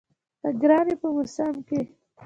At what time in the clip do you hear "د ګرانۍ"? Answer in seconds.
0.41-0.95